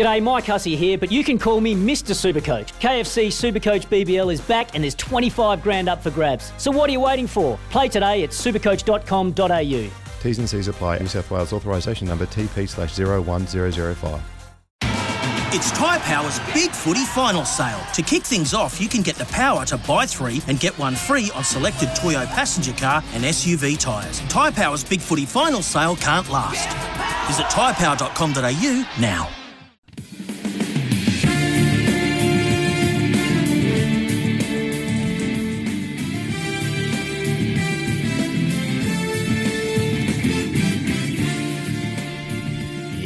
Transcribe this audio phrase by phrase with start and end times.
[0.00, 2.14] G'day, Mike Hussey here, but you can call me Mr.
[2.14, 2.72] Supercoach.
[2.80, 6.54] KFC Supercoach BBL is back and there's 25 grand up for grabs.
[6.56, 7.58] So what are you waiting for?
[7.68, 9.90] Play today at supercoach.com.au.
[10.22, 11.00] T's and C's apply.
[11.00, 14.22] New South Wales authorisation number TP slash 01005.
[15.52, 17.82] It's Tyre Power's Big Footy Final Sale.
[17.92, 20.94] To kick things off, you can get the power to buy three and get one
[20.94, 24.20] free on selected Toyo passenger car and SUV tyres.
[24.30, 26.66] Tyre Power's Big Footy Final Sale can't last.
[27.28, 29.28] Visit tyrepower.com.au now.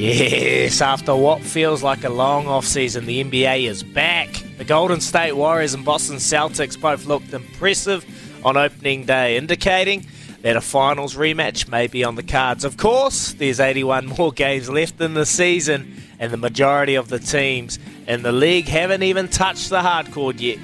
[0.04, 4.28] Yes, after what feels like a long offseason, the NBA is back.
[4.58, 8.04] The Golden State Warriors and Boston Celtics both looked impressive
[8.45, 10.04] on opening day, indicating
[10.42, 12.66] that a finals rematch may be on the cards.
[12.66, 17.18] Of course, there's 81 more games left in the season, and the majority of the
[17.18, 20.59] teams in the league haven't even touched the hardcore yet.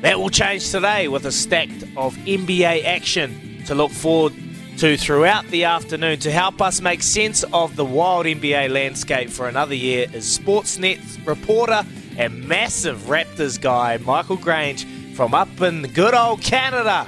[0.00, 4.32] That will change today with a stack of NBA action to look forward
[4.78, 9.48] to throughout the afternoon to help us make sense of the wild NBA landscape for
[9.48, 11.84] another year is Sportsnet reporter
[12.16, 17.06] and massive Raptors guy, Michael Grange, from up in good old Canada.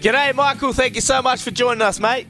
[0.00, 0.72] G'day, Michael.
[0.72, 2.26] Thank you so much for joining us, mate.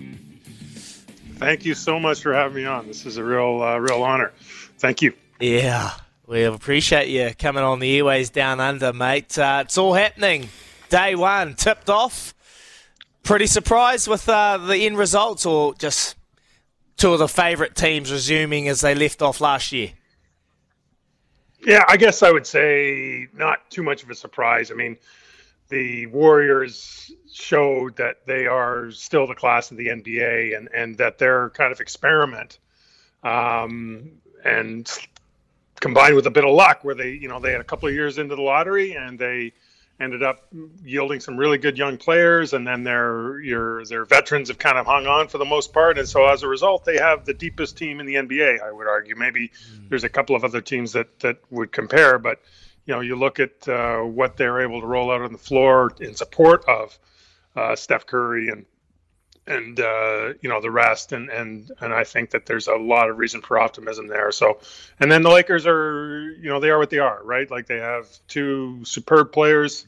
[1.36, 2.86] Thank you so much for having me on.
[2.86, 4.32] This is a real, uh, real honor.
[4.78, 5.12] Thank you.
[5.41, 5.92] Yeah,
[6.26, 9.38] we appreciate you coming on the airways down under, mate.
[9.38, 10.48] Uh, it's all happening.
[10.88, 12.33] Day one, tipped off
[13.25, 16.17] pretty surprised with uh, the end results, or just
[16.97, 19.91] two of the favourite teams resuming as they left off last year?
[21.66, 24.70] Yeah, I guess I would say not too much of a surprise.
[24.70, 24.98] I mean,
[25.70, 31.19] the Warriors showed that they are still the class of the NBA and, and that
[31.19, 32.59] their kind of experiment
[33.22, 34.12] um,
[34.44, 34.91] and
[35.81, 37.94] combined with a bit of luck where they, you know, they had a couple of
[37.94, 39.53] years into the lottery and they
[40.00, 40.48] ended up
[40.84, 44.87] yielding some really good young players, and then their your their veterans have kind of
[44.87, 47.77] hung on for the most part, and so as a result, they have the deepest
[47.77, 48.60] team in the NBA.
[48.60, 49.16] I would argue.
[49.16, 49.88] Maybe mm.
[49.88, 52.41] there's a couple of other teams that that would compare, but
[52.87, 55.93] you know, you look at uh, what they're able to roll out on the floor
[56.00, 56.99] in support of
[57.56, 58.66] uh, Steph Curry and
[59.47, 63.10] and uh, you know the rest, and and and I think that there's a lot
[63.10, 64.32] of reason for optimism there.
[64.32, 64.59] So,
[65.00, 67.50] and then the Lakers are, you know, they are what they are, right?
[67.50, 69.87] Like they have two superb players,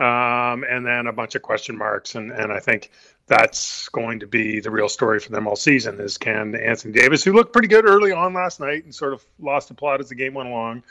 [0.00, 2.90] um, and then a bunch of question marks, and and I think
[3.26, 6.00] that's going to be the real story for them all season.
[6.00, 9.24] Is can Anthony Davis, who looked pretty good early on last night and sort of
[9.38, 10.82] lost the plot as the game went along,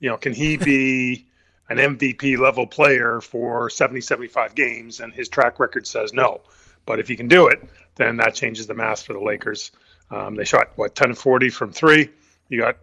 [0.00, 1.26] you know, can he be
[1.68, 5.00] an MVP level player for 70, 75 games?
[5.00, 6.40] And his track record says no.
[6.86, 7.62] But if you can do it,
[7.96, 9.72] then that changes the math for the Lakers.
[10.10, 12.10] Um, they shot what 10 of 40 from three.
[12.48, 12.76] You got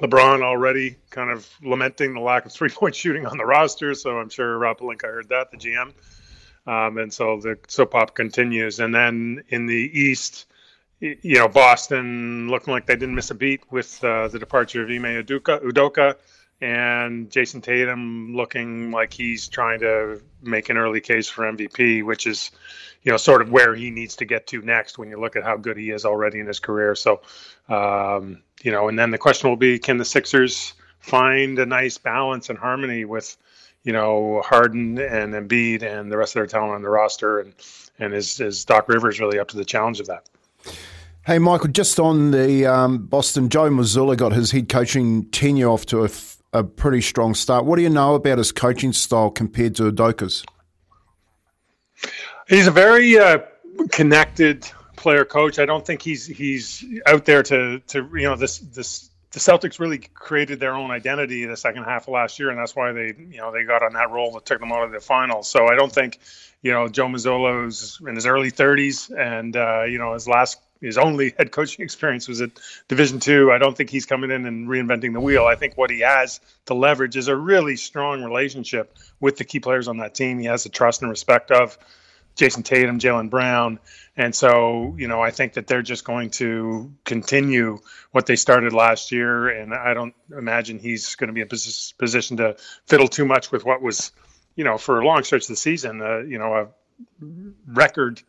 [0.00, 3.94] LeBron already kind of lamenting the lack of three point shooting on the roster.
[3.94, 5.92] So I'm sure Rob Pelinka heard that, the GM.
[6.66, 8.80] Um, and so the soap opera continues.
[8.80, 10.46] And then in the East,
[11.00, 14.88] you know, Boston looking like they didn't miss a beat with uh, the departure of
[14.88, 15.22] Ime.
[15.24, 16.16] Udoka
[16.64, 22.26] and Jayson Tatum looking like he's trying to make an early case for MVP, which
[22.26, 22.52] is,
[23.02, 25.44] you know, sort of where he needs to get to next when you look at
[25.44, 26.94] how good he is already in his career.
[26.94, 27.20] So,
[27.68, 31.98] um, you know, and then the question will be, can the Sixers find a nice
[31.98, 33.36] balance and harmony with,
[33.82, 37.52] you know, Harden and Embiid and the rest of their talent on the roster, and
[37.98, 40.30] and is is Doc Rivers really up to the challenge of that?
[41.26, 45.84] Hey, Michael, just on the um, Boston, Joe Mazzulla got his head coaching tenure off
[45.86, 46.08] to a
[46.54, 47.66] a pretty strong start.
[47.66, 50.44] What do you know about his coaching style compared to Udoka's?
[52.48, 53.38] He's a very uh,
[53.90, 54.66] connected
[54.96, 55.58] player coach.
[55.58, 59.80] I don't think he's he's out there to to you know this this the Celtics
[59.80, 63.14] really created their own identity the second half of last year, and that's why they,
[63.18, 65.50] you know, they got on that roll that took them out of the finals.
[65.50, 66.20] So I don't think,
[66.62, 70.60] you know, Joe Mazzulla was in his early 30s, and uh, you know, his last
[70.84, 72.50] his only head coaching experience was at
[72.88, 73.50] Division Two.
[73.52, 75.44] I don't think he's coming in and reinventing the wheel.
[75.44, 79.60] I think what he has to leverage is a really strong relationship with the key
[79.60, 80.38] players on that team.
[80.38, 81.78] He has the trust and respect of
[82.36, 83.78] Jayson Tatum, Jaylen Brown,
[84.16, 87.78] and so you know I think that they're just going to continue
[88.10, 91.98] what they started last year, and I don't imagine he's going to be in a
[91.98, 92.56] position to
[92.86, 94.12] fiddle too much with what was,
[94.56, 96.68] you know, for a long stretch of the season, uh, you know, a
[97.66, 98.22] record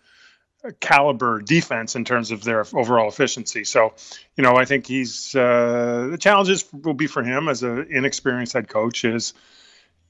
[0.74, 3.64] caliber defense in terms of their overall efficiency.
[3.64, 3.94] So,
[4.36, 8.54] you know, I think he's uh, the challenges will be for him as an inexperienced
[8.54, 9.34] head coach is,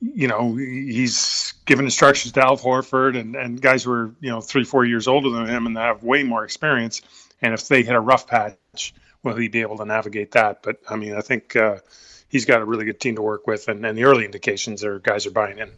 [0.02, 4.42] you know, he's given instructions to Al Horford and, and guys who are, you know,
[4.42, 7.02] three, four years older than him and have way more experience.
[7.42, 8.94] And if they hit a rough patch
[9.26, 10.64] will he be able to navigate that?
[10.64, 11.80] But I mean, I think uh,
[12.30, 15.00] he's got a really good team to work with, and, and the early indications are
[15.00, 15.72] guys are buying in.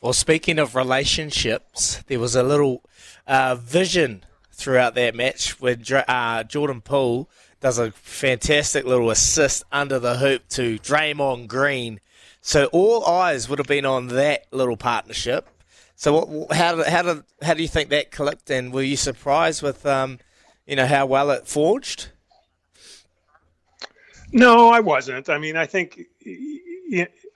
[0.00, 2.82] Well, speaking of relationships, there was a little
[3.26, 5.76] uh, vision throughout that match where
[6.08, 7.28] uh, Jordan Poole
[7.60, 12.00] does a fantastic little assist under the hoop to Draymond Green.
[12.40, 15.48] So all eyes would have been on that little partnership.
[15.96, 18.48] So what, how how did how do you think that clicked?
[18.48, 20.18] And were you surprised with um,
[20.66, 22.08] you know how well it forged?
[24.32, 25.28] No, I wasn't.
[25.28, 26.00] I mean, I think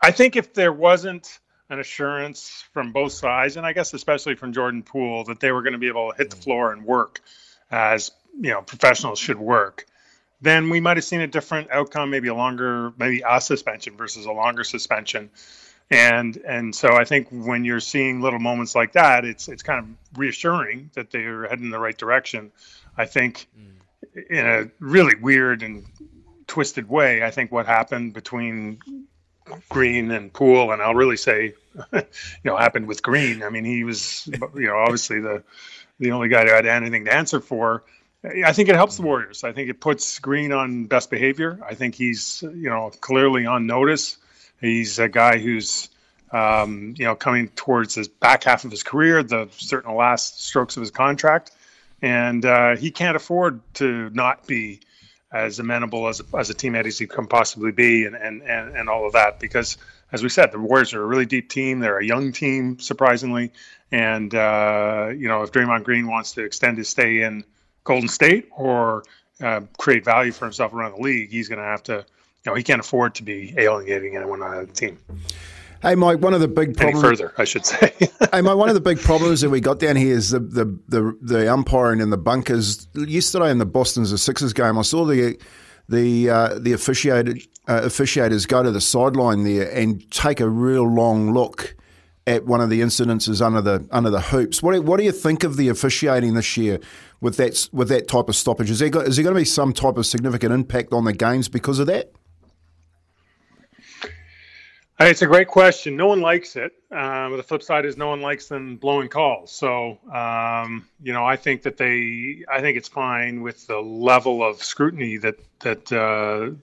[0.01, 1.41] I think if there wasn't
[1.71, 5.63] an assurance from both sides, and I guess especially from Jordan Poole, that they were
[5.63, 7.21] going to be able to hit the floor and work
[7.71, 9.87] as you know professionals should work,
[10.41, 14.27] then we might have seen a different outcome, maybe a longer, maybe a suspension versus
[14.27, 15.31] a longer suspension.
[15.91, 19.81] And and so I think when you're seeing little moments like that, it's it's kind
[19.81, 22.53] of reassuring that they're heading in the right direction.
[22.97, 24.31] I think mm.
[24.31, 25.85] in a really weird and
[26.47, 28.79] twisted way, I think what happened between
[29.69, 31.55] Green and Poole, and I'll really say,
[31.93, 32.02] you
[32.44, 33.43] know, happened with Green.
[33.43, 35.43] I mean, he was, you know, obviously the
[36.00, 37.85] the only guy who had anything to answer for.
[38.25, 39.44] I think it helps the Warriors.
[39.44, 41.61] I think it puts Green on best behavior.
[41.64, 44.17] I think he's, you know, clearly on notice.
[44.61, 45.91] He's a guy who's,
[46.32, 50.76] um, you know, coming towards his back half of his career, the certain last strokes
[50.76, 51.50] of his contract,
[52.00, 54.81] and uh, he can't afford to not be
[55.35, 58.89] as amenable as, as a teammate as he can possibly be, and, and, and, and
[58.89, 59.41] all of that.
[59.41, 59.77] Because,
[60.13, 61.81] as we said, the Warriors are a really deep team.
[61.81, 63.51] They're a young team, surprisingly.
[63.91, 67.45] And, uh, you know, if Draymond Green wants to extend his stay in
[67.83, 69.03] Golden State or
[69.43, 72.55] uh, create value for himself around the league, he's going to have to, you know,
[72.55, 74.99] he can't afford to be alienating anyone on the team.
[75.85, 76.21] Hey, Mike.
[76.21, 77.05] One of the big problems.
[77.05, 77.93] Any further, I should say.
[78.33, 78.57] hey, Mike.
[78.57, 81.53] One of the big problems that we got down here is the the the, the
[81.53, 82.89] umpiring in the bunkers.
[82.95, 85.39] Yesterday in the Boston's the Sixers game, I saw the
[85.91, 90.89] the uh, the officiated uh, officiators go to the sideline there and take a real
[90.89, 91.77] long look
[92.27, 94.63] at one of the incidences under the under the hoops.
[94.63, 96.81] What what do you think of the officiating this year
[97.21, 98.71] with that with that type of stoppage?
[98.71, 101.51] Is there, is there going to be some type of significant impact on the games
[101.51, 102.11] because of that?
[105.00, 105.96] It's a great question.
[105.96, 106.73] No one likes it.
[106.91, 109.50] Uh, the flip side is no one likes them blowing calls.
[109.50, 114.44] So, um, you know, I think that they, I think it's fine with the level
[114.44, 116.55] of scrutiny that that uh,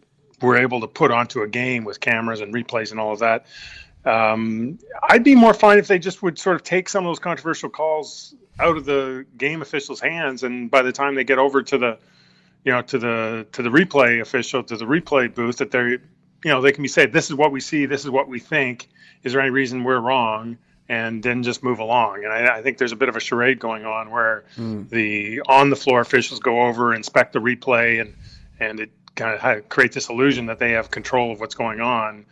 [0.41, 3.47] we're able to put onto a game with cameras and replays and all of that.
[4.05, 7.19] Um, I'd be more fine if they just would sort of take some of those
[7.19, 11.61] controversial calls out of the game officials' hands, and by the time they get over
[11.63, 11.99] to the,
[12.63, 15.99] you know, to the to the replay official, to the replay booth, that they're
[16.43, 18.39] you know, they can be said, this is what we see, this is what we
[18.39, 18.89] think.
[19.23, 20.57] Is there any reason we're wrong?
[20.89, 22.25] And then just move along.
[22.25, 24.89] And I, I think there's a bit of a charade going on where mm.
[24.89, 28.13] the on the floor officials go over, inspect the replay, and
[28.59, 32.25] and it kind of creates this illusion that they have control of what's going on.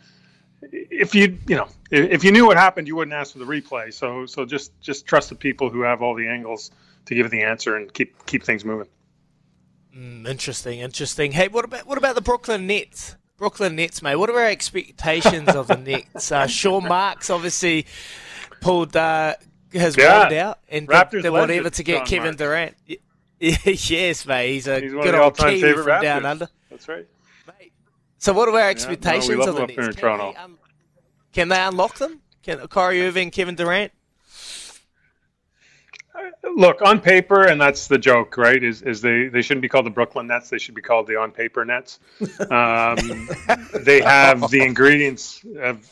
[0.62, 3.94] If you you know if you knew what happened, you wouldn't ask for the replay.
[3.94, 6.72] So so just just trust the people who have all the angles
[7.06, 8.88] to give the answer and keep keep things moving.
[9.96, 11.32] Mm, interesting, interesting.
[11.32, 13.16] Hey, what about what about the Brooklyn Nets?
[13.40, 14.18] Brooklyn Nets, mate.
[14.18, 15.78] What are our expectations of the
[16.14, 16.32] Nets?
[16.32, 17.88] Uh, Sean Marks obviously
[18.62, 19.36] pulled uh,
[19.74, 20.30] has yeah.
[20.46, 22.38] out and Raptors did, whatever to get Sean Kevin Marks.
[22.38, 22.76] Durant.
[23.40, 24.52] yes, mate.
[24.52, 26.02] He's a he's good old key from Raptors.
[26.02, 26.50] down under.
[26.70, 27.08] That's right.
[27.48, 27.72] Mate.
[28.18, 29.96] So, what are our expectations yeah, no, of the Nets?
[29.96, 30.60] Can they, um,
[31.32, 32.22] can they unlock them?
[32.44, 33.94] Can Kyrie Irving, Kevin Durant?
[36.56, 38.64] Look on paper, and that's the joke, right?
[38.64, 40.50] Is is they they shouldn't be called the Brooklyn Nets?
[40.50, 42.00] They should be called the on paper Nets.
[42.50, 43.30] Um,
[43.84, 45.90] they have the ingredients of.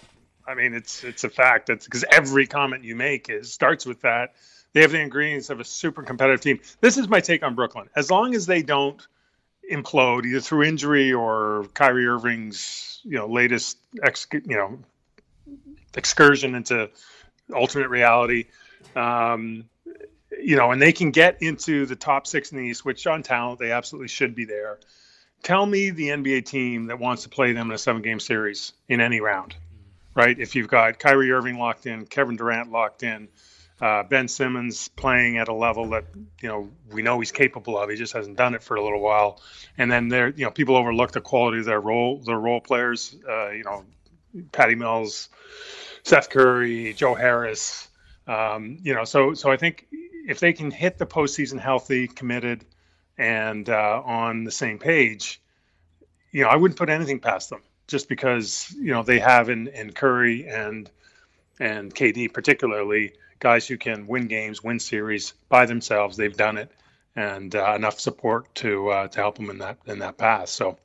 [0.48, 1.70] I mean, it's it's a fact.
[1.70, 4.36] It's because every comment you make is starts with that.
[4.74, 6.60] They have the ingredients of a super competitive team.
[6.80, 7.90] This is my take on Brooklyn.
[7.96, 9.06] As long as they don't
[9.72, 14.80] implode either through injury or Kyrie Irving's you know latest ex, you know
[15.96, 16.90] excursion into
[17.54, 18.46] alternate reality.
[18.96, 19.66] Um,
[20.48, 23.22] you know, and they can get into the top six in the East, which on
[23.22, 24.80] talent they absolutely should be there.
[25.44, 28.72] Tell me the NBA team that wants to play them in a seven game series
[28.88, 29.58] in any round,
[30.16, 30.40] right?
[30.40, 33.28] If you've got Kyrie Irving locked in, Kevin Durant locked in,
[33.82, 36.06] uh, Ben Simmons playing at a level that
[36.42, 37.90] you know we know he's capable of.
[37.90, 39.42] He just hasn't done it for a little while.
[39.78, 43.14] And then there, you know, people overlook the quality of their role, their role players.
[43.28, 43.84] Uh, you know,
[44.54, 45.28] Patty Mills,
[46.04, 47.90] Seth Curry, Joe Harris.
[48.28, 49.88] Um, you know, so so I think
[50.28, 52.66] if they can hit the postseason healthy, committed,
[53.18, 55.42] and uh, on the same page,
[56.32, 59.68] you know, I wouldn't put anything past them just because you know they have in,
[59.68, 60.92] in Curry and
[61.60, 66.18] and KD particularly guys who can win games, win series by themselves.
[66.18, 66.72] They've done it,
[67.16, 70.50] and uh, enough support to uh, to help them in that in that path.
[70.50, 70.78] So,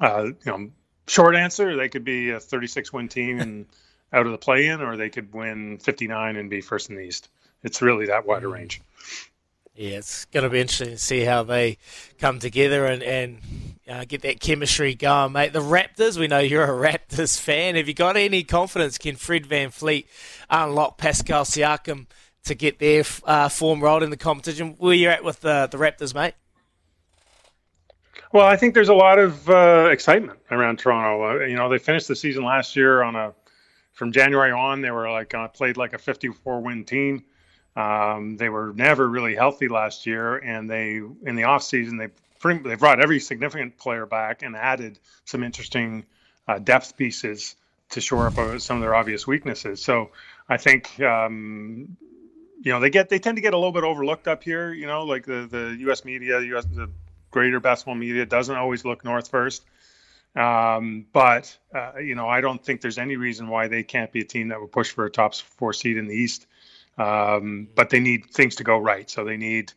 [0.00, 0.70] uh, you know,
[1.08, 3.66] short answer, they could be a 36 win team and
[4.12, 7.02] out of the play in, or they could win 59 and be first in the
[7.02, 7.28] East.
[7.62, 8.52] It's really that wide a mm.
[8.52, 8.80] range.
[9.74, 11.78] Yeah, it's going to be interesting to see how they
[12.18, 13.38] come together and, and
[13.88, 15.52] uh, get that chemistry going, mate.
[15.52, 17.76] The Raptors, we know you're a Raptors fan.
[17.76, 18.98] Have you got any confidence?
[18.98, 20.06] Can Fred Van VanVleet
[20.50, 22.06] unlock Pascal Siakam
[22.44, 24.74] to get their uh, form rolled in the competition?
[24.78, 26.34] Where you at with the, the Raptors, mate?
[28.32, 31.40] Well, I think there's a lot of uh, excitement around Toronto.
[31.40, 33.34] Uh, you know, they finished the season last year on a
[34.00, 37.22] from January on, they were like uh, played like a 54 win team.
[37.76, 42.08] Um, they were never really healthy last year, and they in the off season they
[42.42, 46.04] they brought every significant player back and added some interesting
[46.48, 47.54] uh, depth pieces
[47.90, 49.82] to shore up uh, some of their obvious weaknesses.
[49.82, 50.10] So
[50.48, 51.96] I think um,
[52.62, 54.72] you know they get they tend to get a little bit overlooked up here.
[54.72, 56.04] You know, like the the U.S.
[56.04, 56.64] media, U.S.
[56.64, 56.90] the
[57.30, 59.62] greater basketball media doesn't always look north first.
[60.36, 64.20] Um, but uh, you know, I don't think there's any reason why they can't be
[64.20, 66.46] a team that would push for a top four seed in the East.
[67.00, 69.08] Um, but they need things to go right.
[69.08, 69.72] So they need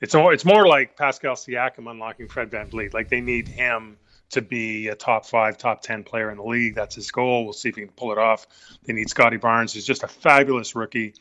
[0.00, 2.92] it's more, it's more like Pascal Siakam unlocking Fred Van VanVleet.
[2.92, 3.96] Like they need him
[4.30, 6.74] to be a top five, top 10 player in the league.
[6.74, 7.44] That's his goal.
[7.44, 8.46] We'll see if he can pull it off.
[8.84, 11.14] They need Scottie Barnes, who's just a fabulous rookie,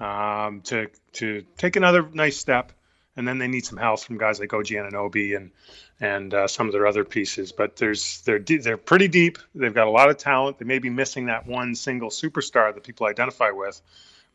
[0.00, 2.72] um, to, to take another nice step.
[3.16, 5.50] And then they need some help from guys like OG Anunoby and
[5.98, 7.52] and uh, some of their other pieces.
[7.52, 9.38] But there's they're they're pretty deep.
[9.54, 10.58] They've got a lot of talent.
[10.58, 13.80] They may be missing that one single superstar that people identify with,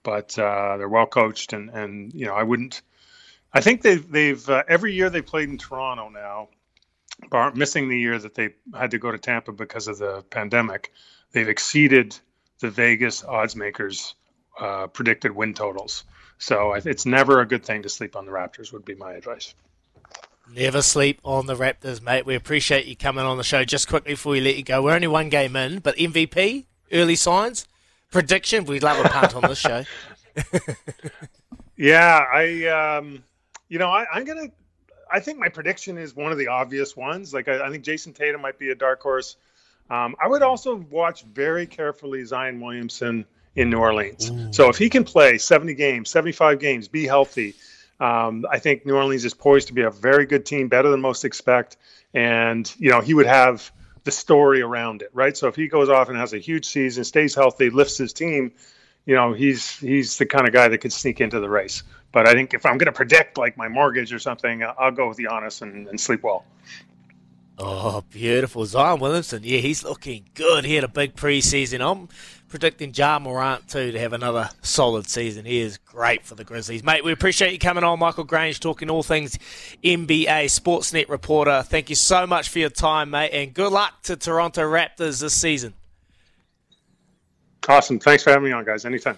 [0.04, 1.54] but uh, they're well coached.
[1.54, 2.82] And and you know I wouldn't.
[3.54, 6.50] I think they've they've uh, every year they played in Toronto now,
[7.30, 10.92] bar, missing the year that they had to go to Tampa because of the pandemic.
[11.32, 12.18] They've exceeded
[12.60, 14.16] the Vegas odds makers
[14.60, 16.04] uh, predicted win totals.
[16.38, 18.74] So it's never a good thing to sleep on the Raptors.
[18.74, 19.54] Would be my advice.
[20.54, 22.26] Never sleep on the Raptors, mate.
[22.26, 23.64] We appreciate you coming on the show.
[23.64, 27.16] Just quickly before we let you go, we're only one game in, but MVP, early
[27.16, 27.68] signs,
[28.12, 28.66] prediction.
[28.66, 29.84] We'd love a punt on this show.
[31.76, 33.24] yeah, I, um,
[33.70, 34.48] you know, I, am gonna.
[35.12, 37.34] I think my prediction is one of the obvious ones.
[37.34, 39.36] Like I, I think Jayson Tatum might be a dark horse.
[39.90, 43.26] Um, I would also watch very carefully Zion Williamson
[43.56, 44.30] in New Orleans.
[44.30, 44.54] Ooh.
[44.54, 47.56] So if he can play 70 games, 75 games, be healthy
[48.02, 51.02] um, I think New Orleans is poised to be a very good team, better than
[51.02, 51.78] most expect.
[52.16, 53.72] And, you know, he would have
[54.04, 55.36] the story around it, right?
[55.36, 58.52] So if he goes off and has a huge season, stays healthy, lifts his team,
[59.06, 61.84] you know, he's he's the kind of guy that could sneak into the race.
[62.12, 64.92] But I think if I'm going to predict like my mortgage or something, uh, I'll
[64.92, 66.46] go with Giannis and, and sleep well.
[67.58, 68.66] Oh, beautiful.
[68.66, 70.66] Zion Williamson, yeah, he's looking good.
[70.66, 71.80] He had a big preseason.
[71.80, 72.10] I'm
[72.52, 75.46] predicting Ja Morant too to have another solid season.
[75.46, 77.04] He is great for the Grizzlies, mate.
[77.04, 79.40] We appreciate you coming on, Michael Grange, talking all things
[79.84, 81.64] NBA Sportsnet reporter.
[81.64, 85.34] Thank you so much for your time, mate, and good luck to Toronto Raptors this
[85.34, 85.74] season.
[87.68, 88.00] Awesome.
[88.00, 88.86] Thanks for having me on, guys.
[88.86, 89.18] Anytime.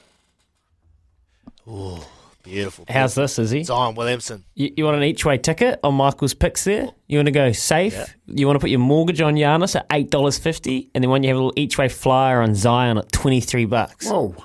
[1.68, 2.00] Ooh.
[2.44, 2.86] Beautiful.
[2.90, 3.64] How's this, Izzy?
[3.64, 4.44] Zion Williamson.
[4.54, 6.90] You, you, want an each way ticket on Michael's picks there?
[7.08, 7.94] You want to go safe?
[7.94, 8.06] Yeah.
[8.28, 11.24] You want to put your mortgage on Giannis at eight dollars fifty, and then when
[11.24, 14.10] you have a little each way flyer on Zion at twenty three bucks.
[14.10, 14.36] Whoa.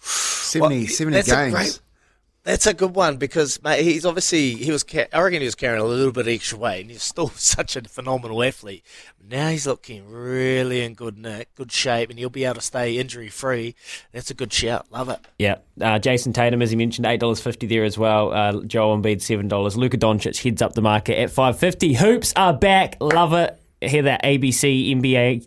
[0.00, 1.81] 70, well, 70 games.
[2.44, 4.84] That's a good one because mate, he's obviously he was.
[5.12, 7.82] I reckon he was carrying a little bit extra weight, and he's still such a
[7.82, 8.84] phenomenal athlete.
[9.30, 12.98] Now he's looking really in good nick, good shape, and he'll be able to stay
[12.98, 13.76] injury free.
[14.10, 14.90] That's a good shout.
[14.90, 15.20] Love it.
[15.38, 18.32] Yeah, uh, Jayson Tatum, as he mentioned, eight dollars fifty there as well.
[18.32, 19.76] Uh, Joel Embiid seven dollars.
[19.76, 21.94] Luka Doncic heads up the market at five fifty.
[21.94, 22.96] Hoops are back.
[23.00, 23.56] Love it.
[23.80, 25.46] Hear that ABC NBA